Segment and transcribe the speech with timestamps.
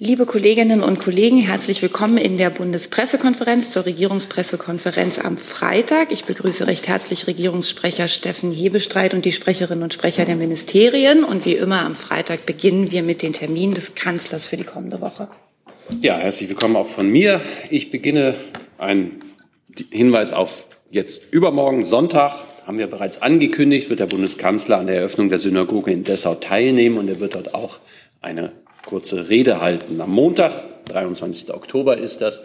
[0.00, 6.12] Liebe Kolleginnen und Kollegen, herzlich willkommen in der Bundespressekonferenz zur Regierungspressekonferenz am Freitag.
[6.12, 11.24] Ich begrüße recht herzlich Regierungssprecher Steffen Hebestreit und die Sprecherinnen und Sprecher der Ministerien.
[11.24, 15.00] Und wie immer am Freitag beginnen wir mit den Terminen des Kanzlers für die kommende
[15.00, 15.26] Woche.
[16.00, 17.40] Ja, herzlich willkommen auch von mir.
[17.68, 18.36] Ich beginne
[18.78, 19.16] ein
[19.90, 22.34] Hinweis auf jetzt übermorgen Sonntag
[22.64, 26.98] haben wir bereits angekündigt, wird der Bundeskanzler an der Eröffnung der Synagoge in Dessau teilnehmen
[26.98, 27.80] und er wird dort auch
[28.20, 28.52] eine
[28.88, 30.00] kurze Rede halten.
[30.00, 31.52] Am Montag, 23.
[31.52, 32.40] Oktober ist das,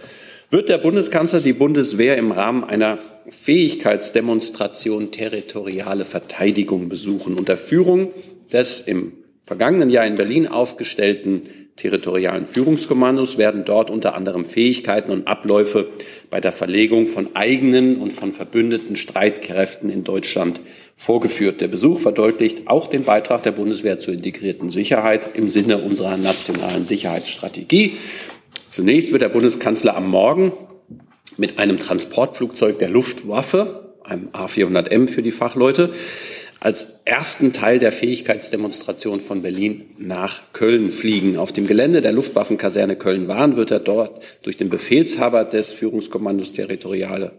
[0.49, 8.11] wird der Bundeskanzler die Bundeswehr im Rahmen einer Fähigkeitsdemonstration territoriale Verteidigung besuchen unter Führung
[8.51, 9.13] des im
[9.45, 11.43] vergangenen Jahr in Berlin aufgestellten
[11.75, 15.87] territorialen Führungskommandos werden dort unter anderem Fähigkeiten und Abläufe
[16.29, 20.61] bei der Verlegung von eigenen und von verbündeten Streitkräften in Deutschland
[20.95, 21.61] vorgeführt.
[21.61, 26.85] Der Besuch verdeutlicht auch den Beitrag der Bundeswehr zur integrierten Sicherheit im Sinne unserer nationalen
[26.85, 27.97] Sicherheitsstrategie.
[28.67, 30.51] Zunächst wird der Bundeskanzler am Morgen
[31.37, 35.93] mit einem Transportflugzeug der Luftwaffe, einem A400M für die Fachleute,
[36.59, 41.37] als ersten Teil der Fähigkeitsdemonstration von Berlin nach Köln fliegen.
[41.37, 47.33] Auf dem Gelände der Luftwaffenkaserne Köln-Wahn wird er dort durch den Befehlshaber des Führungskommandos Territoriale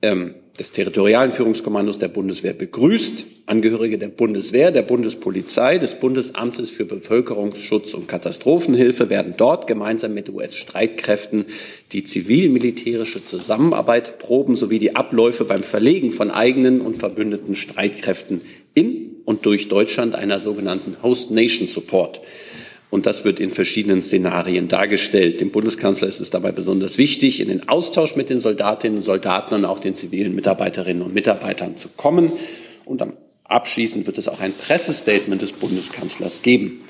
[0.00, 3.26] ähm, des territorialen Führungskommandos der Bundeswehr begrüßt.
[3.46, 10.28] Angehörige der Bundeswehr, der Bundespolizei, des Bundesamtes für Bevölkerungsschutz und Katastrophenhilfe werden dort gemeinsam mit
[10.28, 11.46] US-Streitkräften
[11.92, 18.42] die zivil-militärische Zusammenarbeit proben sowie die Abläufe beim Verlegen von eigenen und verbündeten Streitkräften
[18.74, 22.20] in und durch Deutschland einer sogenannten Host Nation Support
[22.92, 25.40] und das wird in verschiedenen Szenarien dargestellt.
[25.40, 29.54] Dem Bundeskanzler ist es dabei besonders wichtig, in den Austausch mit den Soldatinnen und Soldaten
[29.54, 32.32] und auch den zivilen Mitarbeiterinnen und Mitarbeitern zu kommen.
[32.84, 33.02] Und
[33.44, 36.82] abschließend wird es auch ein Pressestatement des Bundeskanzlers geben.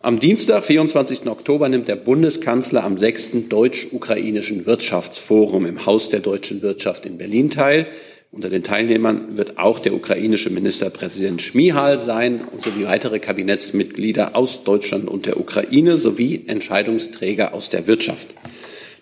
[0.00, 1.28] Am Dienstag, 24.
[1.28, 3.48] Oktober, nimmt der Bundeskanzler am 6.
[3.48, 7.86] Deutsch-Ukrainischen Wirtschaftsforum im Haus der deutschen Wirtschaft in Berlin teil.
[8.30, 15.08] Unter den Teilnehmern wird auch der ukrainische Ministerpräsident Schmihal sein sowie weitere Kabinettsmitglieder aus Deutschland
[15.08, 18.34] und der Ukraine sowie Entscheidungsträger aus der Wirtschaft.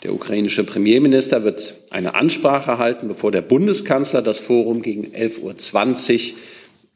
[0.04, 6.38] Der ukrainische Premierminister wird eine Ansprache halten, bevor der Bundeskanzler das Forum gegen 11.20 Uhr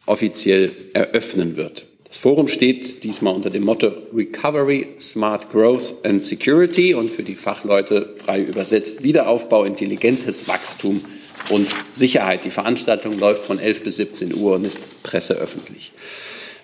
[0.07, 1.87] offiziell eröffnen wird.
[2.07, 7.35] Das Forum steht diesmal unter dem Motto Recovery, Smart Growth and Security und für die
[7.35, 11.05] Fachleute frei übersetzt Wiederaufbau, intelligentes Wachstum
[11.51, 12.45] und Sicherheit.
[12.45, 15.93] Die Veranstaltung läuft von 11 bis 17 Uhr und ist presseöffentlich.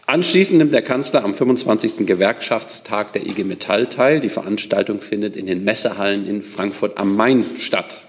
[0.06, 2.06] Anschließend nimmt der Kanzler am 25.
[2.06, 4.20] Gewerkschaftstag der IG Metall teil.
[4.20, 8.06] Die Veranstaltung findet in den Messehallen in Frankfurt am Main statt.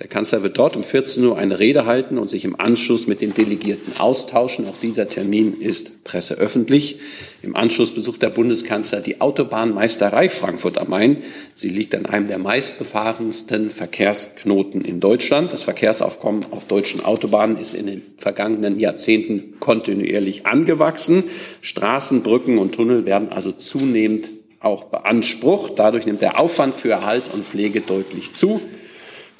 [0.00, 3.20] Der Kanzler wird dort um 14 Uhr eine Rede halten und sich im Anschluss mit
[3.20, 4.66] den Delegierten austauschen.
[4.66, 6.98] Auch dieser Termin ist presseöffentlich.
[7.42, 11.18] Im Anschluss besucht der Bundeskanzler die Autobahnmeisterei Frankfurt am Main.
[11.54, 15.52] Sie liegt an einem der meistbefahrensten Verkehrsknoten in Deutschland.
[15.52, 21.24] Das Verkehrsaufkommen auf deutschen Autobahnen ist in den vergangenen Jahrzehnten kontinuierlich angewachsen.
[21.60, 24.30] Straßen, Brücken und Tunnel werden also zunehmend
[24.60, 25.74] auch beansprucht.
[25.76, 28.62] Dadurch nimmt der Aufwand für Erhalt und Pflege deutlich zu.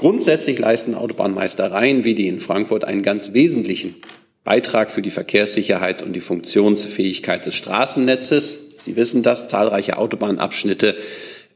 [0.00, 3.96] Grundsätzlich leisten Autobahnmeistereien wie die in Frankfurt einen ganz wesentlichen
[4.44, 8.60] Beitrag für die Verkehrssicherheit und die Funktionsfähigkeit des Straßennetzes.
[8.78, 10.96] Sie wissen das, zahlreiche Autobahnabschnitte,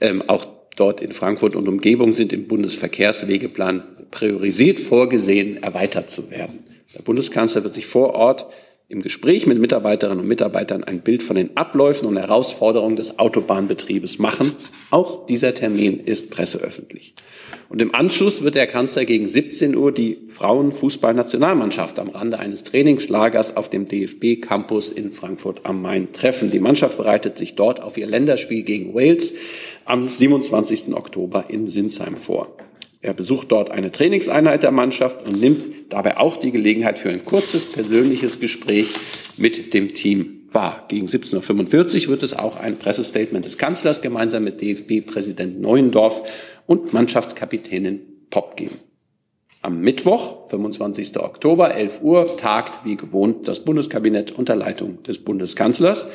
[0.02, 0.46] ähm, auch
[0.76, 6.64] dort in Frankfurt und Umgebung, sind im Bundesverkehrswegeplan priorisiert vorgesehen, erweitert zu werden.
[6.94, 8.44] Der Bundeskanzler wird sich vor Ort
[8.88, 14.18] im Gespräch mit Mitarbeiterinnen und Mitarbeitern ein Bild von den Abläufen und Herausforderungen des Autobahnbetriebes
[14.18, 14.52] machen.
[14.90, 17.14] Auch dieser Termin ist presseöffentlich.
[17.70, 23.56] Und im Anschluss wird der Kanzler gegen 17 Uhr die Frauenfußballnationalmannschaft am Rande eines Trainingslagers
[23.56, 26.50] auf dem DFB-Campus in Frankfurt am Main treffen.
[26.50, 29.32] Die Mannschaft bereitet sich dort auf ihr Länderspiel gegen Wales
[29.86, 30.94] am 27.
[30.94, 32.54] Oktober in Sinsheim vor.
[33.04, 37.22] Er besucht dort eine Trainingseinheit der Mannschaft und nimmt dabei auch die Gelegenheit für ein
[37.22, 38.94] kurzes persönliches Gespräch
[39.36, 40.86] mit dem Team wahr.
[40.88, 46.22] Gegen 17.45 Uhr wird es auch ein Pressestatement des Kanzlers gemeinsam mit DFB-Präsident Neuendorf
[46.64, 48.76] und Mannschaftskapitänin Popp geben.
[49.60, 51.18] Am Mittwoch, 25.
[51.18, 56.06] Oktober, 11 Uhr, tagt wie gewohnt das Bundeskabinett unter Leitung des Bundeskanzlers.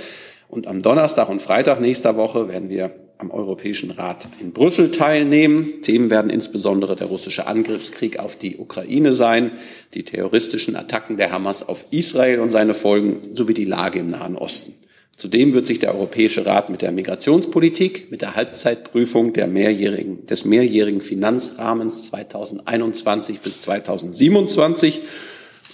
[0.48, 5.82] Und am Donnerstag und Freitag nächster Woche werden wir am Europäischen Rat in Brüssel teilnehmen.
[5.82, 9.52] Themen werden insbesondere der russische Angriffskrieg auf die Ukraine sein,
[9.94, 14.38] die terroristischen Attacken der Hamas auf Israel und seine Folgen sowie die Lage im Nahen
[14.38, 14.74] Osten.
[15.18, 20.46] Zudem wird sich der Europäische Rat mit der Migrationspolitik, mit der Halbzeitprüfung der mehrjährigen, des
[20.46, 25.02] mehrjährigen Finanzrahmens 2021 bis 2027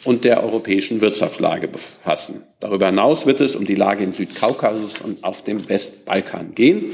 [0.03, 2.41] und der europäischen Wirtschaftslage befassen.
[2.59, 6.85] Darüber hinaus wird es um die Lage im Südkaukasus und auf dem Westbalkan gehen.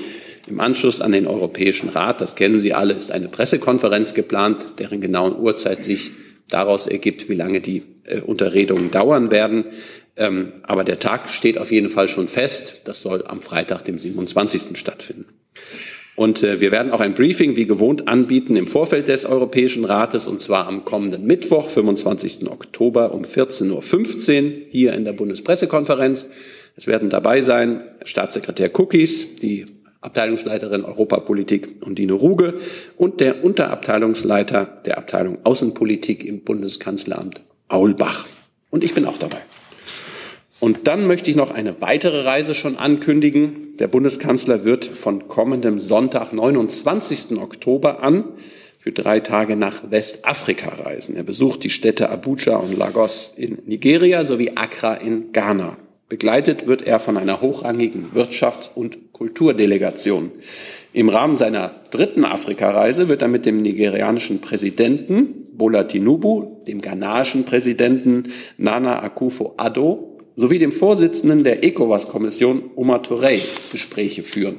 [0.51, 5.00] Im Anschluss an den Europäischen Rat, das kennen Sie alle, ist eine Pressekonferenz geplant, deren
[5.00, 6.12] genauen Uhrzeit sich
[6.50, 9.63] daraus ergibt, wie lange die äh, Unterredungen dauern werden.
[10.18, 12.81] Ähm, aber der Tag steht auf jeden Fall schon fest.
[12.83, 14.77] Das soll am Freitag, dem 27.
[14.77, 15.27] stattfinden.
[16.18, 20.27] Und äh, wir werden auch ein Briefing wie gewohnt anbieten im Vorfeld des Europäischen Rates,
[20.27, 22.51] und zwar am kommenden Mittwoch, 25.
[22.51, 26.27] Oktober um 14.15 Uhr hier in der Bundespressekonferenz.
[26.75, 29.68] Es werden dabei sein Staatssekretär Cookies, die
[30.01, 32.56] Abteilungsleiterin Europapolitik Undine Ruge
[32.98, 38.25] und der Unterabteilungsleiter der Abteilung Außenpolitik im Bundeskanzleramt Aulbach.
[38.71, 39.38] Und ich bin auch dabei.
[40.59, 43.77] Und dann möchte ich noch eine weitere Reise schon ankündigen.
[43.80, 47.38] Der Bundeskanzler wird von kommendem Sonntag, 29.
[47.39, 48.25] Oktober an
[48.77, 51.15] für drei Tage nach Westafrika reisen.
[51.15, 55.77] Er besucht die Städte Abuja und Lagos in Nigeria sowie Accra in Ghana.
[56.11, 60.31] Begleitet wird er von einer hochrangigen Wirtschafts- und Kulturdelegation.
[60.91, 67.45] Im Rahmen seiner dritten Afrikareise wird er mit dem nigerianischen Präsidenten Bola Tinubu, dem ghanaischen
[67.45, 73.41] Präsidenten Nana Akufo-Addo sowie dem Vorsitzenden der ECOWAS-Kommission Omar Touré
[73.71, 74.57] Gespräche führen.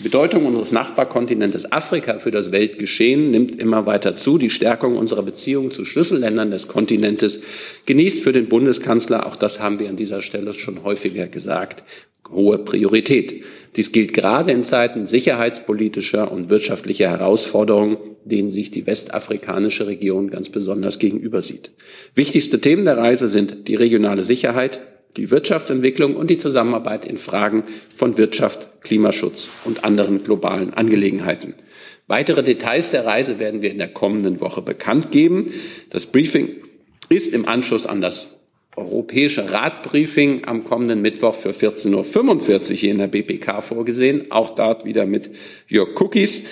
[0.00, 4.38] Die Bedeutung unseres Nachbarkontinentes Afrika für das Weltgeschehen nimmt immer weiter zu.
[4.38, 7.42] Die Stärkung unserer Beziehungen zu Schlüsselländern des Kontinentes
[7.84, 11.84] genießt für den Bundeskanzler, auch das haben wir an dieser Stelle schon häufiger gesagt,
[12.30, 13.44] hohe Priorität.
[13.76, 20.48] Dies gilt gerade in Zeiten sicherheitspolitischer und wirtschaftlicher Herausforderungen, denen sich die westafrikanische Region ganz
[20.48, 21.72] besonders gegenüber sieht.
[22.14, 24.80] Wichtigste Themen der Reise sind die regionale Sicherheit,
[25.16, 27.64] die Wirtschaftsentwicklung und die Zusammenarbeit in Fragen
[27.96, 31.54] von Wirtschaft, Klimaschutz und anderen globalen Angelegenheiten.
[32.06, 35.52] Weitere Details der Reise werden wir in der kommenden Woche bekannt geben.
[35.90, 36.48] Das Briefing
[37.08, 38.28] ist im Anschluss an das
[38.76, 44.30] Europäische Ratbriefing am kommenden Mittwoch für 14.45 Uhr hier in der BPK vorgesehen.
[44.30, 45.30] Auch dort wieder mit
[45.68, 46.44] Jörg Cookies.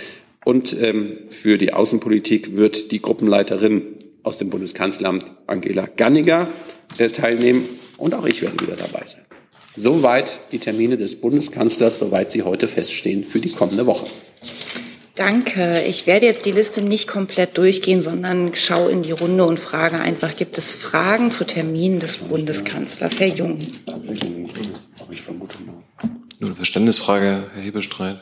[0.44, 3.82] Und ähm, für die Außenpolitik wird die Gruppenleiterin
[4.22, 6.48] aus dem Bundeskanzleramt Angela Ganniger
[6.98, 7.68] äh, teilnehmen.
[7.98, 9.26] Und auch ich werde wieder dabei sein.
[9.76, 14.06] Soweit die Termine des Bundeskanzlers, soweit sie heute feststehen für die kommende Woche.
[15.14, 15.82] Danke.
[15.82, 19.98] Ich werde jetzt die Liste nicht komplett durchgehen, sondern schaue in die Runde und frage
[19.98, 23.18] einfach, gibt es Fragen zu Terminen des Bundeskanzlers?
[23.18, 23.58] Herr Jung.
[26.38, 28.20] Nur eine Verständnisfrage, Herr Hebestreit.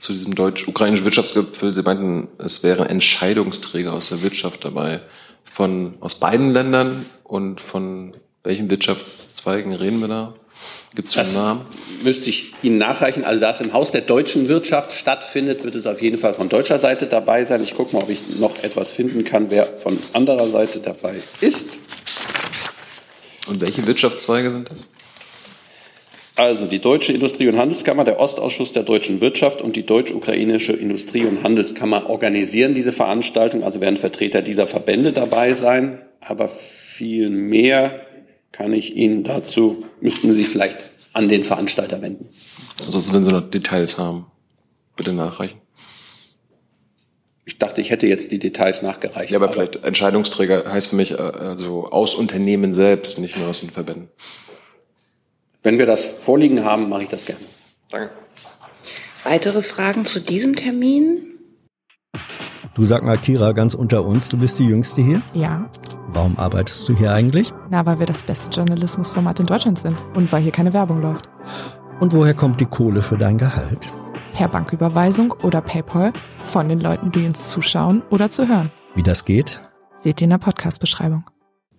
[0.00, 1.74] Zu diesem deutsch-ukrainischen Wirtschaftsgipfel.
[1.74, 5.00] Sie meinten, es wären Entscheidungsträger aus der Wirtschaft dabei.
[5.44, 8.14] Von, aus beiden Ländern und von
[8.44, 10.34] welchen Wirtschaftszweigen reden wir da?
[10.94, 11.60] Gibt es schon das Namen?
[12.02, 13.24] Müsste ich Ihnen nachreichen.
[13.24, 16.48] Also da es im Haus der deutschen Wirtschaft stattfindet, wird es auf jeden Fall von
[16.48, 17.62] deutscher Seite dabei sein.
[17.62, 21.78] Ich gucke mal, ob ich noch etwas finden kann, wer von anderer Seite dabei ist.
[23.46, 24.86] Und welche Wirtschaftszweige sind das?
[26.36, 31.26] Also die Deutsche Industrie- und Handelskammer, der Ostausschuss der deutschen Wirtschaft und die Deutsch-Ukrainische Industrie-
[31.26, 33.64] und Handelskammer organisieren diese Veranstaltung.
[33.64, 36.00] Also werden Vertreter dieser Verbände dabei sein.
[36.20, 38.07] Aber viel mehr
[38.58, 42.28] kann ich Ihnen dazu, müssten Sie vielleicht an den Veranstalter wenden.
[42.84, 44.26] Ansonsten, wenn Sie noch Details haben,
[44.96, 45.60] bitte nachreichen.
[47.44, 49.30] Ich dachte, ich hätte jetzt die Details nachgereicht.
[49.30, 53.46] Ja, aber, aber vielleicht Entscheidungsträger heißt für mich äh, also aus Unternehmen selbst, nicht nur
[53.46, 54.08] aus den Verbänden.
[55.62, 57.40] Wenn wir das vorliegen haben, mache ich das gerne.
[57.90, 58.10] Danke.
[59.22, 61.38] Weitere Fragen zu diesem Termin?
[62.74, 65.22] Du sag mal, Kira, ganz unter uns, du bist die Jüngste hier?
[65.32, 65.70] Ja.
[66.10, 67.52] Warum arbeitest du hier eigentlich?
[67.70, 71.28] Na, weil wir das beste Journalismusformat in Deutschland sind und weil hier keine Werbung läuft.
[72.00, 73.90] Und woher kommt die Kohle für dein Gehalt?
[74.32, 78.70] Per Banküberweisung oder PayPal von den Leuten, die uns zuschauen oder zu hören.
[78.94, 79.60] Wie das geht?
[80.00, 81.24] Seht ihr in der Podcast-Beschreibung.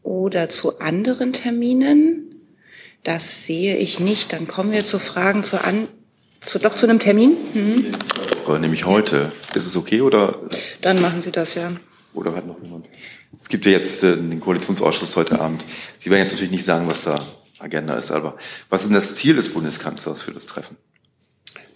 [0.04, 2.36] Oder zu anderen Terminen?
[3.04, 4.32] Das sehe ich nicht.
[4.32, 5.88] Dann kommen wir zu Fragen zu an,
[6.42, 7.36] zu, doch zu einem Termin.
[7.54, 7.86] Mhm.
[8.46, 9.32] Oder nämlich heute.
[9.56, 10.36] Ist es okay oder?
[10.82, 11.72] Dann machen Sie das ja.
[12.14, 12.88] Oder hat noch jemand?
[13.40, 15.64] Es gibt ja jetzt äh, den Koalitionsausschuss heute Abend.
[15.98, 17.16] Sie werden jetzt natürlich nicht sagen, was da
[17.58, 18.38] Agenda ist, aber
[18.70, 20.78] was ist denn das Ziel des Bundeskanzlers für das Treffen?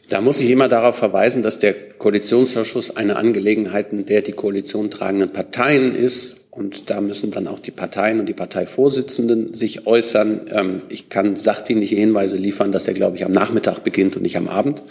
[0.09, 5.31] Da muss ich immer darauf verweisen, dass der Koalitionsausschuss eine Angelegenheit der die Koalition tragenden
[5.31, 6.37] Parteien ist.
[6.51, 10.41] Und da müssen dann auch die Parteien und die Parteivorsitzenden sich äußern.
[10.51, 14.37] Ähm, ich kann sachdienliche Hinweise liefern, dass er, glaube ich, am Nachmittag beginnt und nicht
[14.37, 14.83] am Abend.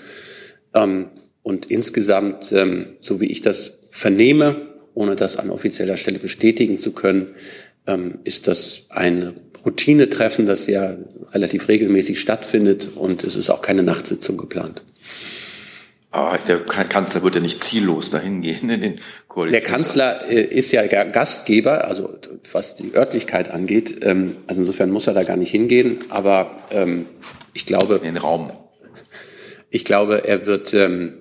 [0.74, 1.06] Ähm,
[1.42, 6.92] und insgesamt, ähm, so wie ich das vernehme, ohne das an offizieller Stelle bestätigen zu
[6.92, 7.34] können,
[8.24, 9.32] ist das ein
[9.64, 10.96] Routinetreffen, das ja
[11.32, 14.82] relativ regelmäßig stattfindet und es ist auch keine Nachtsitzung geplant.
[16.12, 19.62] Aber der Kanzler wird ja nicht ziellos dahin gehen in den Koalitions.
[19.64, 22.18] Der Kanzler äh, ist ja Gastgeber, also
[22.52, 24.00] was die Örtlichkeit angeht.
[24.02, 26.00] Ähm, also insofern muss er da gar nicht hingehen.
[26.10, 27.06] Aber ähm,
[27.54, 27.94] ich glaube.
[27.96, 28.52] In den Raum.
[29.70, 31.14] Ich glaube, er wird ähm,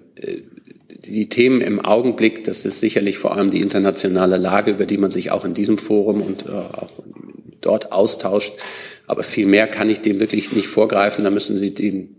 [1.06, 5.12] die Themen im Augenblick, das ist sicherlich vor allem die internationale Lage, über die man
[5.12, 6.92] sich auch in diesem Forum und äh, auch
[7.60, 8.54] dort austauscht.
[9.08, 11.24] Aber viel mehr kann ich dem wirklich nicht vorgreifen.
[11.24, 12.16] Da müssen Sie den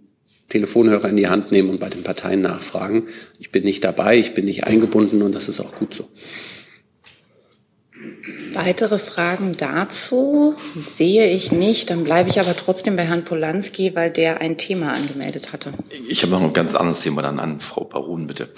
[0.49, 3.09] Telefonhörer in die Hand nehmen und bei den Parteien nachfragen.
[3.39, 6.09] Ich bin nicht dabei, ich bin nicht eingebunden und das ist auch gut so.
[8.55, 10.55] Weitere Fragen dazu
[10.87, 11.91] sehe ich nicht.
[11.91, 15.73] Dann bleibe ich aber trotzdem bei Herrn Polanski, weil der ein Thema angemeldet hatte.
[16.09, 18.51] Ich habe noch ein ganz anderes Thema dann an Frau Parun, bitte.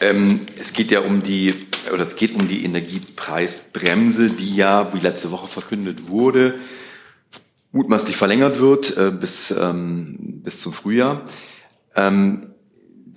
[0.00, 1.54] Ähm, es geht ja um die,
[1.92, 6.54] oder es geht um die Energiepreisbremse, die ja, wie letzte Woche verkündet wurde,
[7.72, 11.22] mutmaßlich verlängert wird äh, bis, ähm, bis zum Frühjahr.
[11.96, 12.54] Ähm,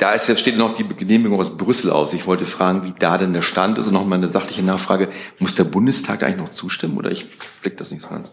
[0.02, 2.14] da ist, steht noch die Genehmigung aus Brüssel aus.
[2.14, 5.10] Ich wollte fragen, wie da denn der Stand ist und noch mal eine sachliche Nachfrage.
[5.38, 7.28] Muss der Bundestag eigentlich noch zustimmen oder ich
[7.62, 8.32] blick das nicht so ganz?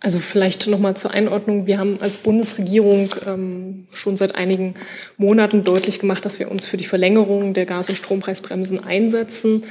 [0.00, 1.66] Also vielleicht nochmal zur Einordnung.
[1.66, 4.74] Wir haben als Bundesregierung ähm, schon seit einigen
[5.16, 9.64] Monaten deutlich gemacht, dass wir uns für die Verlängerung der Gas- und Strompreisbremsen einsetzen.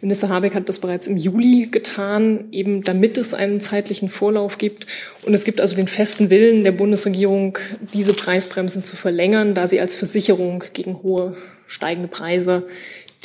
[0.00, 4.86] Minister Habeck hat das bereits im Juli getan, eben damit es einen zeitlichen Vorlauf gibt.
[5.22, 7.58] Und es gibt also den festen Willen der Bundesregierung,
[7.92, 11.36] diese Preisbremsen zu verlängern, da sie als Versicherung gegen hohe
[11.66, 12.66] steigende Preise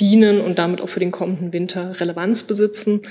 [0.02, 3.02] dienen und damit auch für den kommenden Winter Relevanz besitzen.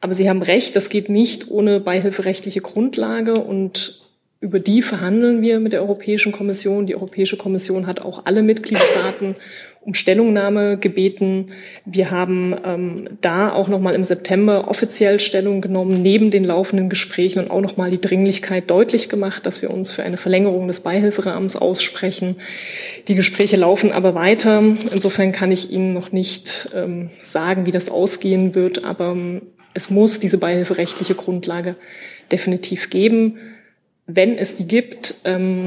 [0.00, 4.02] Aber Sie haben recht, das geht nicht ohne beihilferechtliche Grundlage und
[4.40, 6.86] über die verhandeln wir mit der Europäischen Kommission.
[6.86, 9.34] Die Europäische Kommission hat auch alle Mitgliedstaaten
[9.80, 11.52] um Stellungnahme gebeten.
[11.84, 16.88] Wir haben ähm, da auch noch mal im September offiziell Stellung genommen, neben den laufenden
[16.88, 20.66] Gesprächen und auch noch mal die Dringlichkeit deutlich gemacht, dass wir uns für eine Verlängerung
[20.66, 22.36] des Beihilferahmens aussprechen.
[23.08, 24.62] Die Gespräche laufen aber weiter.
[24.92, 29.42] Insofern kann ich Ihnen noch nicht ähm, sagen, wie das ausgehen wird, aber ähm,
[29.76, 31.76] es muss diese beihilferechtliche Grundlage
[32.32, 33.36] definitiv geben.
[34.06, 35.64] Wenn es die gibt, ähm,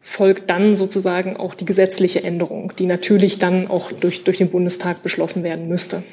[0.00, 5.02] folgt dann sozusagen auch die gesetzliche Änderung, die natürlich dann auch durch, durch den Bundestag
[5.02, 6.04] beschlossen werden müsste.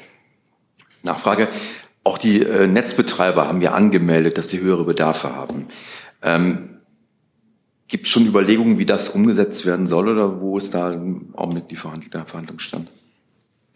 [1.04, 1.46] Nachfrage.
[2.02, 5.68] Auch die äh, Netzbetreiber haben ja angemeldet, dass sie höhere Bedarfe haben.
[6.22, 6.80] Ähm,
[7.86, 11.68] Gibt es schon Überlegungen, wie das umgesetzt werden soll oder wo ist da im Augenblick
[11.68, 12.88] die Verhandl der Verhandlungsstand?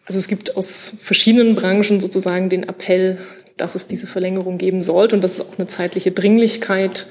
[0.04, 3.18] Also es gibt aus verschiedenen Branchen sozusagen den Appell,
[3.56, 7.06] dass es diese Verlängerung geben sollte und dass es auch eine zeitliche Dringlichkeit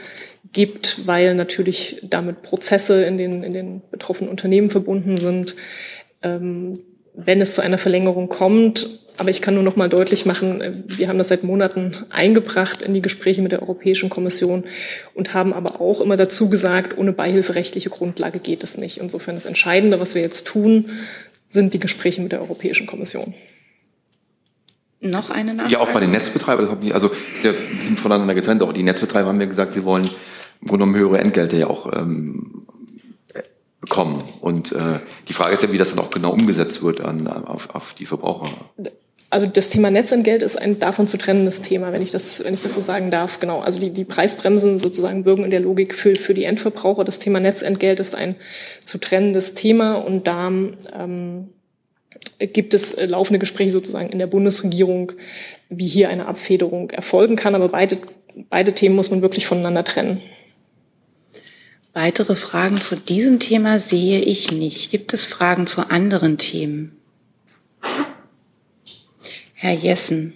[0.53, 5.55] gibt, weil natürlich damit Prozesse in den, in den betroffenen Unternehmen verbunden sind.
[6.24, 6.74] Ähm,
[7.13, 10.74] wenn es zu einer Verlängerung kommt, aber ich kann nur noch mal deutlich machen, äh,
[10.88, 14.63] wir haben das seit Monaten eingebracht in die Gespräche mit der Europäischen Kommission
[15.13, 18.98] und haben aber auch immer dazu gesagt, ohne beihilferechtliche Grundlage geht es nicht.
[18.98, 20.86] Insofern das Entscheidende, was wir jetzt tun,
[21.50, 23.33] sind die Gespräche mit der Europäischen Kommission.
[25.01, 25.74] Noch eine Nachfrage?
[25.74, 26.67] Ja, auch bei den Netzbetreibern.
[26.67, 28.62] Das ich, also ist ja, sind voneinander getrennt.
[28.62, 31.91] Auch die Netzbetreiber haben mir gesagt, sie wollen im Grunde genommen höhere Entgelte ja auch
[31.91, 32.67] ähm,
[33.81, 34.24] bekommen.
[34.39, 37.74] Und äh, die Frage ist ja, wie das dann auch genau umgesetzt wird an, auf,
[37.74, 38.50] auf die Verbraucher.
[39.31, 42.62] Also das Thema Netzentgelt ist ein davon zu trennendes Thema, wenn ich das, wenn ich
[42.62, 43.39] das so sagen darf.
[43.39, 43.60] Genau.
[43.60, 47.03] Also die, die Preisbremsen sozusagen bürgen in der Logik für, für die Endverbraucher.
[47.03, 48.36] Das Thema Netzentgelt ist ein
[48.84, 51.48] zu trennendes Thema und da ähm,
[52.40, 55.13] gibt es äh, laufende Gespräche sozusagen in der Bundesregierung,
[55.70, 57.56] wie hier eine Abfederung erfolgen kann.
[57.56, 57.98] Aber beide,
[58.50, 60.22] beide Themen muss man wirklich voneinander trennen.
[61.94, 64.92] Weitere Fragen zu diesem Thema sehe ich nicht.
[64.92, 66.98] Gibt es Fragen zu anderen Themen?
[69.54, 70.34] Herr Jessen.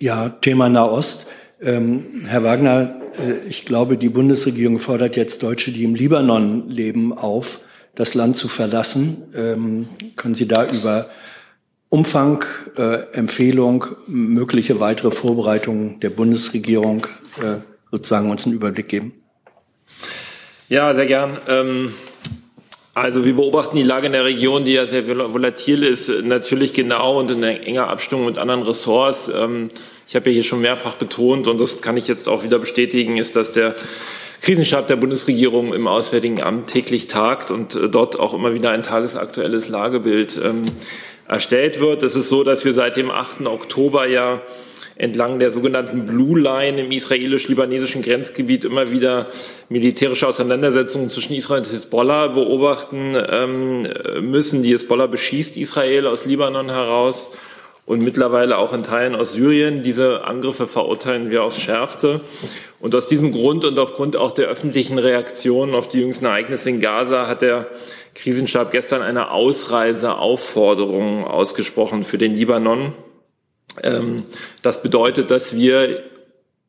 [0.00, 1.26] Ja, Thema Nahost.
[1.60, 7.12] Ähm, Herr Wagner, äh, ich glaube, die Bundesregierung fordert jetzt Deutsche, die im Libanon leben,
[7.12, 7.60] auf,
[7.94, 9.22] das Land zu verlassen.
[9.34, 11.08] Ähm, können Sie da über
[11.88, 12.44] Umfang,
[12.76, 17.06] äh, Empfehlung, mögliche weitere Vorbereitungen der Bundesregierung
[17.38, 17.60] äh,
[17.90, 19.12] sozusagen uns einen Überblick geben?
[20.68, 21.38] Ja, sehr gern.
[21.46, 21.92] Ähm
[22.96, 27.18] also wir beobachten die Lage in der Region, die ja sehr volatil ist, natürlich genau
[27.18, 29.28] und in enger Abstimmung mit anderen Ressorts.
[29.28, 29.70] Ähm,
[30.06, 33.16] ich habe ja hier schon mehrfach betont, und das kann ich jetzt auch wieder bestätigen,
[33.16, 33.74] ist, dass der
[34.44, 38.82] Krisenstab der Bundesregierung im Auswärtigen Amt täglich tagt und äh, dort auch immer wieder ein
[38.82, 40.64] tagesaktuelles Lagebild ähm,
[41.26, 42.02] erstellt wird.
[42.02, 43.46] Es ist so, dass wir seit dem 8.
[43.46, 44.42] Oktober ja
[44.96, 49.28] entlang der sogenannten Blue Line im israelisch-libanesischen Grenzgebiet immer wieder
[49.70, 53.88] militärische Auseinandersetzungen zwischen Israel und Hisbollah beobachten ähm,
[54.20, 54.62] müssen.
[54.62, 57.30] Die Hisbollah beschießt Israel aus Libanon heraus
[57.86, 59.82] und mittlerweile auch in Teilen aus Syrien.
[59.82, 62.22] Diese Angriffe verurteilen wir aufs Schärfste.
[62.80, 66.80] Und aus diesem Grund und aufgrund auch der öffentlichen Reaktionen auf die jüngsten Ereignisse in
[66.80, 67.68] Gaza hat der
[68.14, 72.94] Krisenstab gestern eine Ausreiseaufforderung ausgesprochen für den Libanon.
[73.82, 74.22] Ähm,
[74.62, 76.04] das bedeutet, dass wir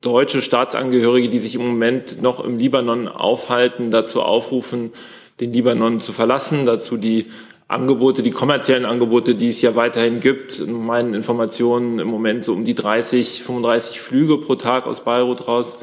[0.01, 4.91] deutsche Staatsangehörige, die sich im Moment noch im Libanon aufhalten, dazu aufrufen,
[5.39, 6.65] den Libanon zu verlassen.
[6.65, 7.27] Dazu die
[7.67, 10.59] Angebote, die kommerziellen Angebote, die es ja weiterhin gibt.
[10.59, 15.47] In meinen Informationen im Moment so um die 30, 35 Flüge pro Tag aus Beirut
[15.47, 15.79] raus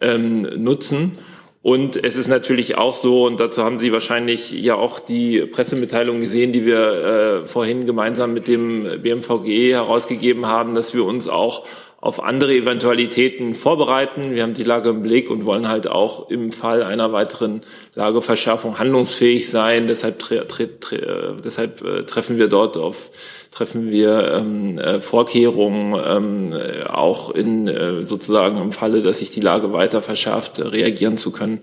[0.00, 1.18] ähm, nutzen.
[1.60, 6.20] Und es ist natürlich auch so, und dazu haben Sie wahrscheinlich ja auch die Pressemitteilung
[6.20, 11.64] gesehen, die wir äh, vorhin gemeinsam mit dem BMVG herausgegeben haben, dass wir uns auch
[12.04, 14.34] auf andere Eventualitäten vorbereiten.
[14.34, 17.62] Wir haben die Lage im Blick und wollen halt auch im Fall einer weiteren
[17.94, 19.86] Lageverschärfung handlungsfähig sein.
[19.86, 23.10] Deshalb, tre tre tre äh, deshalb äh, treffen wir dort auf
[23.52, 29.30] treffen wir ähm, äh, Vorkehrungen, ähm, äh, auch in äh, sozusagen im Falle, dass sich
[29.30, 31.60] die Lage weiter verschärft, reagieren zu können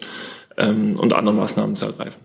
[0.57, 2.19] ähm, und andere Maßnahmen zu ergreifen.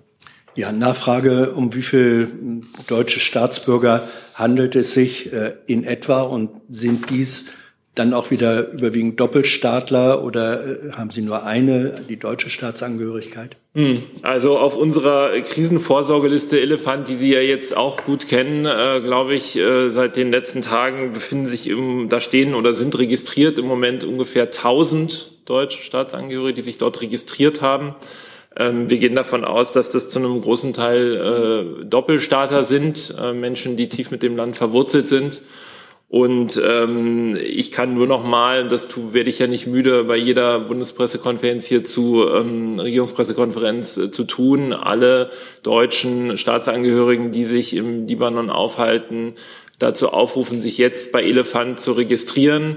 [0.55, 5.31] Ja, Nachfrage, um wie viel deutsche Staatsbürger handelt es sich
[5.67, 7.53] in etwa und sind dies
[7.97, 13.57] dann auch wieder überwiegend Doppelstaatler oder äh, haben Sie nur eine, die deutsche Staatsangehörigkeit?
[13.75, 19.35] Hm, also auf unserer Krisenvorsorgeliste Elefant, die Sie ja jetzt auch gut kennen, äh, glaube
[19.35, 23.67] ich, äh, seit den letzten Tagen befinden sich im, da stehen oder sind registriert im
[23.67, 27.95] Moment ungefähr 1000 deutsche Staatsangehörige, die sich dort registriert haben.
[28.59, 33.33] Ähm, wir gehen davon aus, dass das zu einem großen Teil äh, Doppelstaater sind, äh,
[33.33, 35.43] Menschen, die tief mit dem Land verwurzelt sind.
[36.09, 40.17] Und ähm, ich kann nur noch mal, das tu, werde ich ja nicht müde, bei
[40.17, 45.31] jeder Bundespressekonferenz hier zu ähm, Regierungspressekonferenz äh, zu tun, alle
[45.65, 49.35] deutschen Staatsangehörigen, die sich im Libanon aufhalten,
[49.81, 52.77] dazu aufrufen, sich jetzt bei Elefant zu registrieren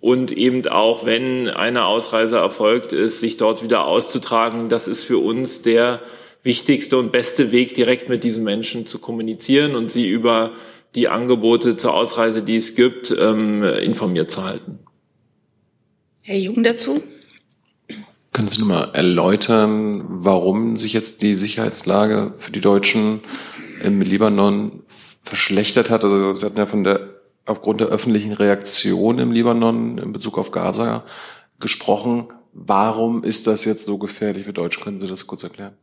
[0.00, 4.70] und eben auch, wenn eine Ausreise erfolgt ist, sich dort wieder auszutragen.
[4.70, 6.00] Das ist für uns der
[6.42, 10.52] wichtigste und beste Weg, direkt mit diesen Menschen zu kommunizieren und sie über
[10.94, 14.80] die Angebote zur Ausreise, die es gibt, ähm, informiert zu halten.
[16.22, 17.02] Herr Jung dazu?
[18.32, 23.20] Können Sie nochmal erläutern, warum sich jetzt die Sicherheitslage für die Deutschen
[23.82, 24.84] im Libanon
[25.22, 26.04] verschlechtert hat?
[26.04, 30.52] Also Sie hatten ja von der aufgrund der öffentlichen Reaktion im Libanon in Bezug auf
[30.52, 31.04] Gaza
[31.58, 32.28] gesprochen.
[32.52, 34.80] Warum ist das jetzt so gefährlich für Deutsche?
[34.80, 35.76] Können Sie das kurz erklären?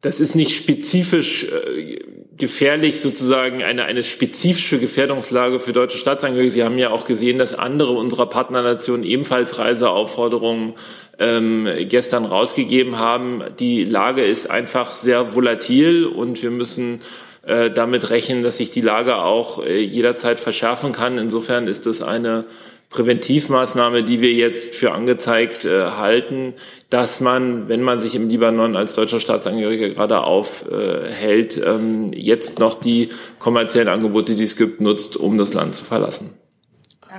[0.00, 6.50] Das ist nicht spezifisch äh, gefährlich, sozusagen eine, eine spezifische Gefährdungslage für deutsche Staatsangehörige.
[6.50, 10.74] Sie haben ja auch gesehen, dass andere unserer Partnernationen ebenfalls Reiseaufforderungen
[11.18, 13.42] ähm, gestern rausgegeben haben.
[13.58, 17.00] Die Lage ist einfach sehr volatil und wir müssen
[17.46, 21.16] äh, damit rechnen, dass sich die Lage auch äh, jederzeit verschärfen kann.
[21.16, 22.44] Insofern ist es eine
[22.90, 26.54] Präventivmaßnahme, die wir jetzt für angezeigt äh, halten,
[26.88, 32.58] dass man, wenn man sich im Libanon als deutscher Staatsangehöriger gerade aufhält, äh, ähm, jetzt
[32.58, 36.30] noch die kommerziellen Angebote, die es gibt, nutzt, um das Land zu verlassen.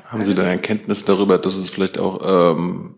[0.06, 2.96] Haben Sie denn Erkenntnis darüber, dass es vielleicht auch ähm,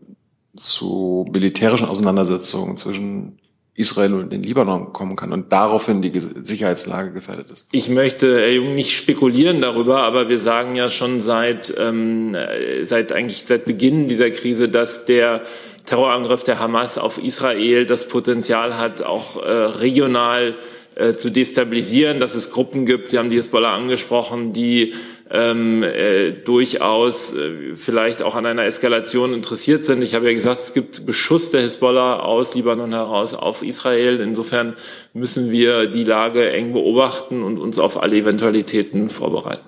[0.56, 3.40] zu militärischen Auseinandersetzungen zwischen
[3.80, 7.70] Israel und den Libanon kommen kann und daraufhin die Sicherheitslage gefährdet ist.
[7.72, 12.36] Ich möchte, Herr Jung, nicht spekulieren darüber, aber wir sagen ja schon seit, ähm,
[12.84, 15.44] seit eigentlich seit Beginn dieser Krise, dass der
[15.86, 20.56] Terrorangriff der Hamas auf Israel das Potenzial hat, auch äh, regional
[20.96, 24.94] äh, zu destabilisieren, dass es Gruppen gibt, Sie haben die Hezbollah angesprochen, die
[25.32, 30.02] ähm, äh, durchaus äh, vielleicht auch an einer Eskalation interessiert sind.
[30.02, 34.20] Ich habe ja gesagt, es gibt Beschuss der Hisbollah aus Libanon heraus auf Israel.
[34.20, 34.76] Insofern
[35.13, 39.65] müssen wir die Lage eng beobachten und uns auf alle Eventualitäten vorbereiten.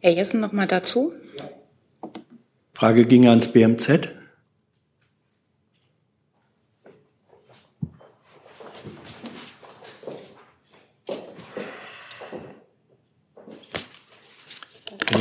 [0.00, 1.12] Herr Jessen noch mal dazu.
[2.74, 4.10] Frage ging ans BMZ.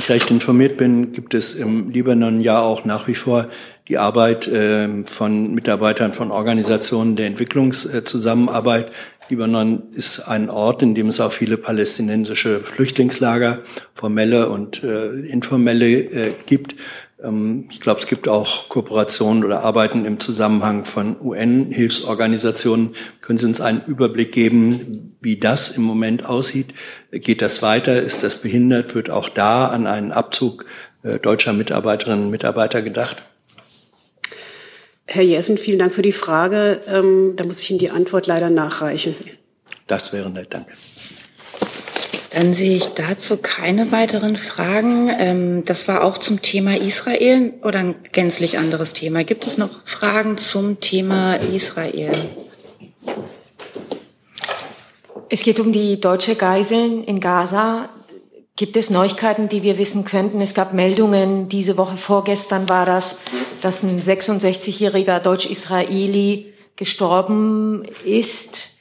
[0.04, 3.48] Ich recht informiert bin, gibt es im Libanon ja auch nach wie vor
[3.88, 8.92] die Arbeit äh, von Mitarbeitern von Organisationen der Entwicklungszusammenarbeit.
[9.30, 13.60] Libanon ist ein Ort, in dem es auch viele palästinensische Flüchtlingslager,
[13.94, 16.76] formelle und äh, informelle, äh, gibt.
[17.24, 22.96] Ähm, ich glaube, es gibt auch Kooperationen oder Arbeiten im Zusammenhang von UN-Hilfsorganisationen.
[23.22, 26.74] Können Sie uns einen Überblick geben, wie das im Moment aussieht?
[27.12, 28.02] Geht das weiter?
[28.02, 28.94] Ist das behindert?
[28.94, 30.66] Wird auch da an einen Abzug
[31.04, 33.24] äh, deutscher Mitarbeiterinnen und Mitarbeiter gedacht?
[35.06, 36.82] Herr Jessen, vielen Dank für die Frage.
[36.88, 39.16] Ähm, da muss ich Ihnen die Antwort leider nachreichen.
[39.88, 40.72] Das wäre nett, danke.
[42.34, 45.10] Dann sehe ich dazu keine weiteren Fragen.
[45.20, 49.24] Ähm, das war auch zum Thema Israel oder ein gänzlich anderes Thema.
[49.24, 52.12] Gibt es noch Fragen zum Thema Israel?
[55.30, 57.90] Es geht um die deutsche Geiseln in Gaza.
[58.56, 60.42] Gibt es Neuigkeiten, die wir wissen könnten?
[60.42, 63.18] Es gab Meldungen, diese Woche vorgestern war das,
[63.62, 68.73] dass ein 66-jähriger Deutsch-Israeli gestorben ist.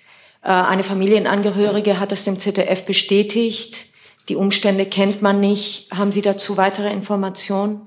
[0.43, 3.87] Äh, eine Familienangehörige hat es dem ZDF bestätigt.
[4.29, 5.89] Die Umstände kennt man nicht.
[5.93, 7.83] Haben Sie dazu weitere Informationen?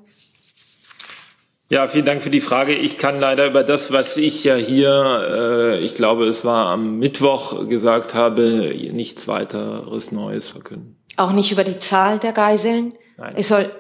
[1.70, 2.74] Ja, vielen Dank für die Frage.
[2.74, 7.00] Ich kann leider über das, was ich ja hier, äh, ich glaube, es war am
[7.00, 10.98] Mittwoch gesagt habe, nichts weiteres Neues verkünden.
[11.18, 12.94] Auch nicht über die Zahl der Geiseln?
[13.18, 13.34] Nein.
[13.38, 13.72] Es soll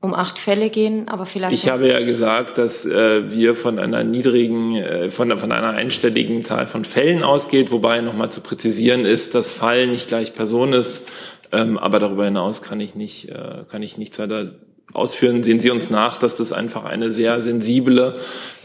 [0.00, 1.54] um acht Fälle gehen, aber vielleicht.
[1.54, 6.42] Ich habe ja gesagt, dass äh, wir von einer niedrigen, äh, von, von einer einstelligen
[6.44, 11.04] Zahl von Fällen ausgeht, wobei nochmal zu präzisieren ist, dass Fall nicht gleich Person ist.
[11.52, 14.52] Ähm, aber darüber hinaus kann ich nicht, äh, kann ich nichts weiter
[14.92, 15.42] ausführen.
[15.42, 18.14] Sehen Sie uns nach, dass das einfach eine sehr sensible,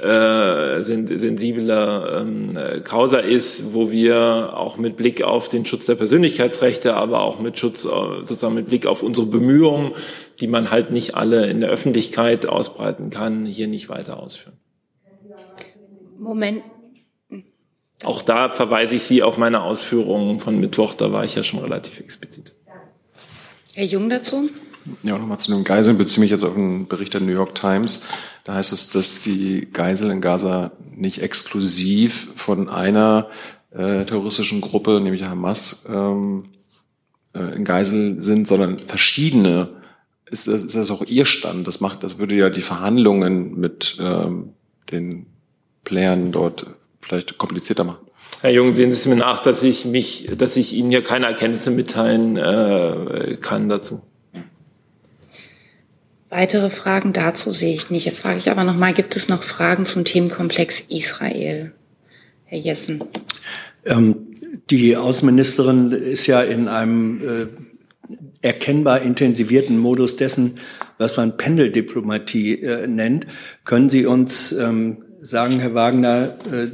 [0.01, 2.49] äh, sensible ähm,
[2.83, 7.59] Causa ist, wo wir auch mit Blick auf den Schutz der Persönlichkeitsrechte, aber auch mit
[7.59, 9.91] Schutz, äh, sozusagen mit Blick auf unsere Bemühungen,
[10.39, 14.57] die man halt nicht alle in der Öffentlichkeit ausbreiten kann, hier nicht weiter ausführen.
[16.17, 16.63] Moment.
[18.03, 21.59] Auch da verweise ich Sie auf meine Ausführungen von Mittwoch, da war ich ja schon
[21.59, 22.53] relativ explizit.
[23.73, 24.49] Herr Jung dazu?
[25.03, 28.03] Ja, nochmal zu den Geiseln beziehe mich jetzt auf einen Bericht der New York Times.
[28.43, 33.29] Da heißt es, dass die Geiseln in Gaza nicht exklusiv von einer
[33.71, 36.45] äh, terroristischen Gruppe, nämlich Hamas, ähm,
[37.33, 39.69] äh, in Geisel sind, sondern verschiedene.
[40.29, 41.67] Ist das, ist das auch Ihr Stand?
[41.67, 44.53] Das macht, das würde ja die Verhandlungen mit ähm,
[44.91, 45.25] den
[45.83, 46.67] Playern dort
[47.01, 48.05] vielleicht komplizierter machen.
[48.41, 51.25] Herr Jung, sehen Sie es mir nach, dass ich mich, dass ich Ihnen hier keine
[51.25, 54.01] Erkenntnisse mitteilen äh, kann dazu.
[56.35, 58.03] Weitere Fragen dazu sehe ich nicht.
[58.03, 61.71] Jetzt frage ich aber nochmal, gibt es noch Fragen zum Themenkomplex Israel?
[62.43, 63.01] Herr Jessen.
[63.85, 64.33] Ähm,
[64.69, 67.47] die Außenministerin ist ja in einem äh,
[68.41, 70.55] erkennbar intensivierten Modus dessen,
[70.97, 73.27] was man Pendeldiplomatie äh, nennt.
[73.63, 76.67] Können Sie uns ähm, sagen, Herr Wagner, äh,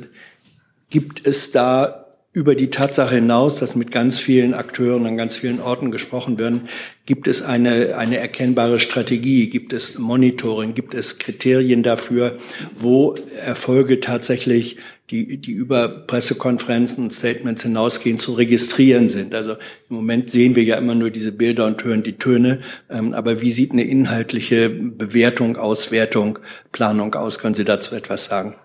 [0.89, 2.00] gibt es da
[2.33, 6.61] über die Tatsache hinaus, dass mit ganz vielen Akteuren an ganz vielen Orten gesprochen werden,
[7.05, 12.37] gibt es eine, eine erkennbare Strategie, gibt es Monitoring, gibt es Kriterien dafür,
[12.77, 13.15] wo
[13.45, 14.77] Erfolge tatsächlich,
[15.09, 19.35] die, die über Pressekonferenzen und Statements hinausgehen, zu registrieren sind.
[19.35, 19.53] Also
[19.89, 22.61] im Moment sehen wir ja immer nur diese Bilder und hören die Töne.
[22.89, 26.39] Ähm, aber wie sieht eine inhaltliche Bewertung, Auswertung,
[26.71, 27.39] Planung aus?
[27.39, 28.55] Können Sie dazu etwas sagen?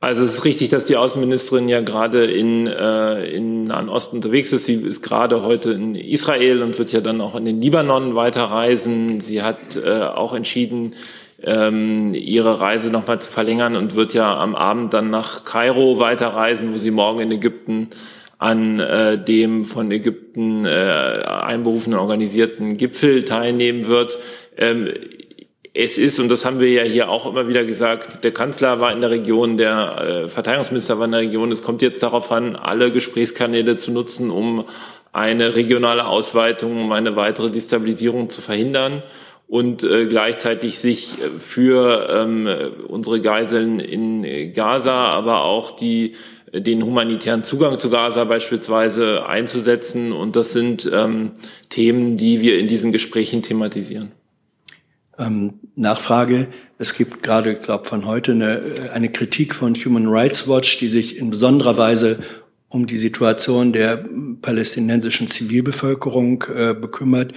[0.00, 4.52] Also es ist richtig, dass die Außenministerin ja gerade in, äh, in Nahen Osten unterwegs
[4.52, 4.66] ist.
[4.66, 9.18] Sie ist gerade heute in Israel und wird ja dann auch in den Libanon weiterreisen.
[9.18, 10.94] Sie hat äh, auch entschieden,
[11.42, 16.72] ähm, ihre Reise nochmal zu verlängern und wird ja am Abend dann nach Kairo weiterreisen,
[16.72, 17.88] wo sie morgen in Ägypten
[18.38, 20.68] an äh, dem von Ägypten äh,
[21.26, 24.18] einberufenen organisierten Gipfel teilnehmen wird.
[24.56, 24.90] Ähm,
[25.80, 28.92] es ist, und das haben wir ja hier auch immer wieder gesagt, der Kanzler war
[28.92, 31.52] in der Region, der äh, Verteidigungsminister war in der Region.
[31.52, 34.64] Es kommt jetzt darauf an, alle Gesprächskanäle zu nutzen, um
[35.12, 39.04] eine regionale Ausweitung, um eine weitere Destabilisierung zu verhindern
[39.46, 42.48] und äh, gleichzeitig sich für ähm,
[42.88, 46.16] unsere Geiseln in Gaza, aber auch die
[46.52, 50.12] den humanitären Zugang zu Gaza beispielsweise einzusetzen.
[50.12, 51.32] Und das sind ähm,
[51.68, 54.17] Themen, die wir in diesen Gesprächen thematisieren.
[55.18, 56.48] Ähm, Nachfrage.
[56.78, 58.62] Es gibt gerade, glaube, von heute eine,
[58.94, 62.18] eine Kritik von Human Rights Watch, die sich in besonderer Weise
[62.68, 64.04] um die Situation der
[64.42, 67.32] palästinensischen Zivilbevölkerung äh, bekümmert.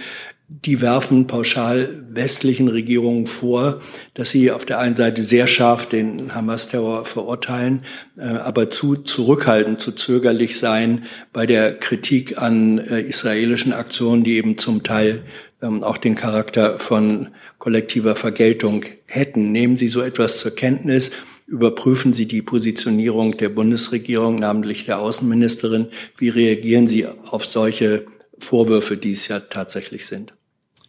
[0.48, 3.80] Die werfen pauschal westlichen Regierungen vor,
[4.12, 7.84] dass sie auf der einen Seite sehr scharf den Hamas-Terror verurteilen,
[8.18, 14.36] äh, aber zu zurückhaltend, zu zögerlich sein bei der Kritik an äh, israelischen Aktionen, die
[14.36, 15.22] eben zum Teil
[15.62, 19.52] ähm, auch den Charakter von kollektiver Vergeltung hätten.
[19.52, 21.12] Nehmen Sie so etwas zur Kenntnis,
[21.46, 25.88] überprüfen Sie die Positionierung der Bundesregierung, namentlich der Außenministerin.
[26.18, 28.06] Wie reagieren Sie auf solche
[28.38, 30.32] Vorwürfe, die es ja tatsächlich sind?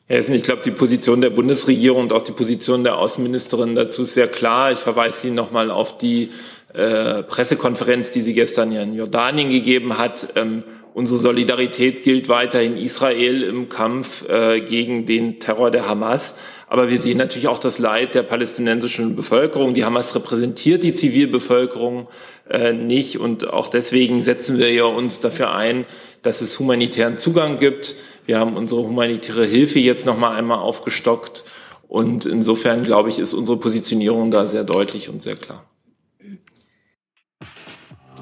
[0.06, 4.02] Herr Essen, ich glaube, die Position der Bundesregierung und auch die Position der Außenministerin dazu
[4.02, 4.72] ist sehr klar.
[4.72, 6.30] Ich verweise Sie nochmal auf die
[6.74, 10.34] äh, Pressekonferenz, die sie gestern ja in Jordanien gegeben hat.
[10.36, 16.36] Ähm, unsere Solidarität gilt weiterhin Israel im Kampf äh, gegen den Terror der Hamas.
[16.68, 19.74] Aber wir sehen natürlich auch das Leid der palästinensischen Bevölkerung.
[19.74, 22.08] Die Hamas repräsentiert die Zivilbevölkerung
[22.50, 23.20] äh, nicht.
[23.20, 25.86] Und auch deswegen setzen wir ja uns dafür ein,
[26.22, 27.96] dass es humanitären Zugang gibt.
[28.26, 31.44] Wir haben unsere humanitäre Hilfe jetzt noch mal einmal aufgestockt.
[31.88, 35.66] Und insofern, glaube ich, ist unsere Positionierung da sehr deutlich und sehr klar.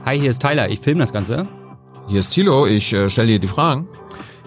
[0.04, 1.61] Hi, hier ist Tyler, ich filme das Ganze.
[2.08, 3.88] Hier ist Thilo, ich äh, stelle dir die Fragen.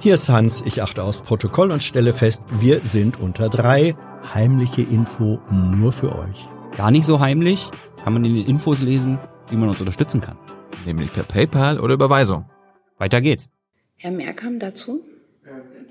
[0.00, 3.96] Hier ist Hans, ich achte aufs Protokoll und stelle fest, wir sind unter drei.
[4.34, 6.48] Heimliche Info nur für euch.
[6.76, 7.70] Gar nicht so heimlich,
[8.02, 9.18] kann man in den Infos lesen.
[9.50, 10.38] wie man uns unterstützen kann.
[10.86, 12.46] Nämlich per PayPal oder Überweisung.
[12.98, 13.50] Weiter geht's.
[13.96, 15.02] Herr Merkam dazu?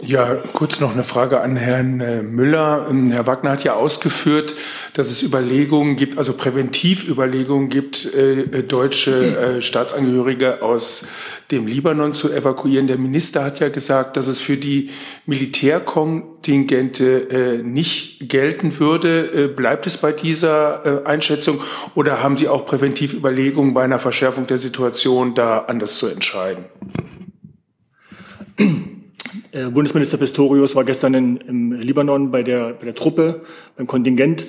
[0.02, 2.88] Ja, kurz noch eine Frage an Herrn äh, Müller.
[2.90, 4.56] Ähm, Herr Wagner hat ja ausgeführt,
[4.94, 11.06] dass es Überlegungen gibt, also Präventivüberlegungen gibt, äh, äh, deutsche Staatsangehörige aus
[11.52, 12.88] dem Libanon zu evakuieren.
[12.88, 14.90] Der Minister hat ja gesagt, dass es für die
[15.26, 19.50] Militärkontingente nicht gelten würde.
[19.50, 21.62] Bleibt es bei dieser Einschätzung
[21.96, 26.66] oder haben Sie auch Präventivüberlegungen bei einer Verschärfung der Situation da anders zu entscheiden?
[29.52, 33.42] Äh, Bundesminister Pistorius war gestern in, im Libanon bei der, bei der Truppe,
[33.78, 34.46] beim Kontingent,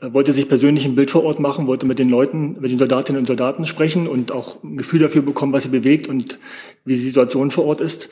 [0.00, 2.78] er wollte sich persönlich ein Bild vor Ort machen, wollte mit den Leuten, mit den
[2.78, 6.38] Soldatinnen und Soldaten sprechen und auch ein Gefühl dafür bekommen, was sie bewegt und
[6.84, 8.08] wie die Situation vor Ort ist.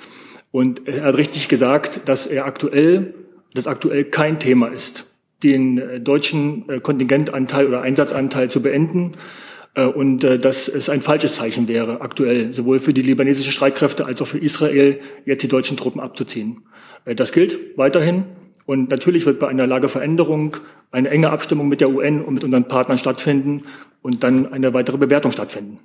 [0.51, 3.15] Und er hat richtig gesagt, dass er aktuell,
[3.55, 5.07] das aktuell kein Thema ist,
[5.45, 9.46] den äh, deutschen äh, Kontingentanteil oder Einsatzanteil zu beenden äh,
[9.85, 14.23] und äh, dass es ein falsches Zeichen wäre, aktuell sowohl für die libanesischen Streitkräfte als
[14.23, 16.63] auch für Israel, jetzt die deutschen Truppen abzuziehen.
[17.05, 18.25] Äh, das gilt weiterhin.
[18.65, 20.57] Und natürlich wird bei einer Lageveränderung
[20.91, 23.65] eine enge Abstimmung mit der UN und mit unseren Partnern stattfinden
[24.03, 25.79] und dann eine weitere Bewertung stattfinden.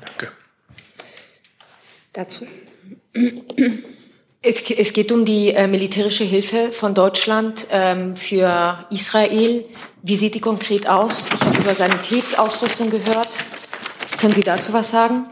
[0.00, 0.28] Danke.
[2.12, 2.46] Dazu.
[4.42, 9.64] Es, es geht um die äh, militärische Hilfe von Deutschland ähm, für Israel.
[10.06, 11.28] Wie sieht die konkret aus?
[11.34, 13.30] Ich habe über Sanitätsausrüstung gehört.
[14.20, 15.24] Können Sie dazu was sagen?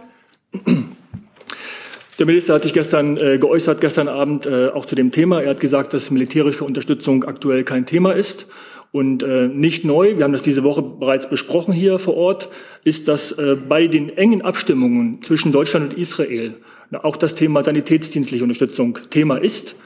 [2.19, 5.43] Der Minister hat sich gestern äh, geäußert, gestern Abend äh, auch zu dem Thema.
[5.43, 8.47] Er hat gesagt, dass militärische Unterstützung aktuell kein Thema ist.
[8.93, 12.49] Und äh, nicht neu, wir haben das diese Woche bereits besprochen hier vor Ort,
[12.83, 16.55] ist, dass äh, bei den engen Abstimmungen zwischen Deutschland und Israel
[17.03, 19.77] auch das Thema sanitätsdienstliche Unterstützung Thema ist.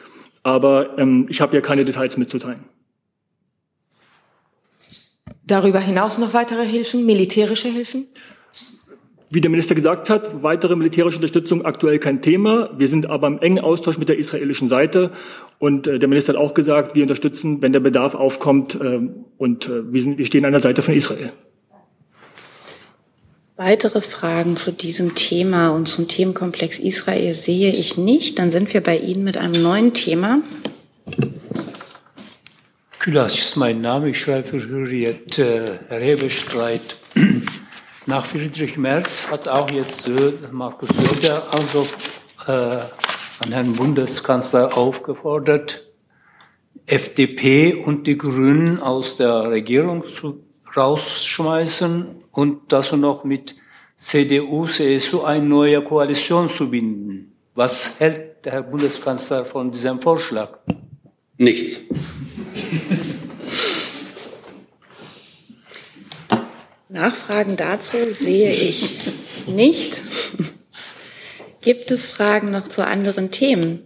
[0.44, 2.76] Aber ähm, ich habe ja keine Details mitzuteilen.
[5.46, 8.06] Darüber hinaus noch weitere Hilfen, militärische Hilfen?
[9.30, 12.70] Wie der Minister gesagt hat, weitere militärische Unterstützung aktuell kein Thema.
[12.76, 15.11] Wir sind aber im engen Austausch mit der israelischen Seite.
[15.59, 18.80] Und äh, der Minister hat auch gesagt, wir unterstützen, wenn der Bedarf aufkommt.
[18.80, 19.00] Äh,
[19.38, 21.32] und äh, wir, sind, wir stehen an der Seite von Israel.
[23.56, 28.38] Weitere Fragen zu diesem Thema und zum Themenkomplex Israel sehe ich nicht.
[28.38, 30.42] Dann sind wir bei Ihnen mit einem neuen Thema.
[32.98, 34.11] Külas ist mein Name.
[34.11, 36.96] Ich schreibe für Hürriyet, äh, Herr Hebestreit.
[38.06, 41.87] Nach Friedrich Merz hat auch jetzt Söder, Markus Söder also
[42.46, 45.87] äh, an Herrn Bundeskanzler aufgefordert,
[46.87, 50.44] FDP und die Grünen aus der Regierung zu,
[50.76, 53.56] rausschmeißen und das noch mit
[53.96, 57.32] CDU, CSU eine neue Koalition zu binden.
[57.54, 60.59] Was hält der Herr Bundeskanzler von diesem Vorschlag?
[61.38, 61.81] Nichts.
[66.88, 68.90] Nachfragen dazu sehe ich
[69.46, 70.03] nicht.
[71.61, 73.83] Gibt es Fragen noch zu anderen Themen?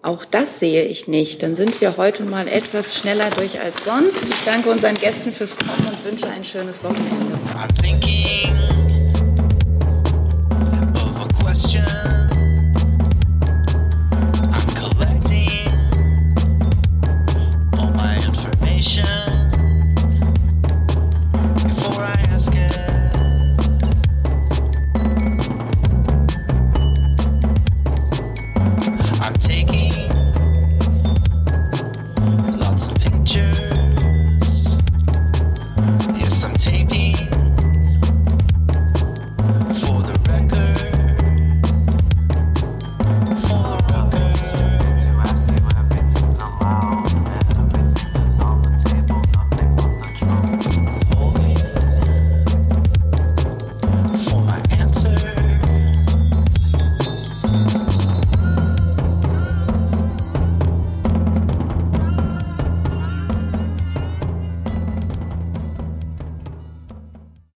[0.00, 1.42] Auch das sehe ich nicht.
[1.42, 4.24] Dann sind wir heute mal etwas schneller durch als sonst.
[4.24, 7.38] Ich danke unseren Gästen fürs Kommen und wünsche ein schönes Wochenende.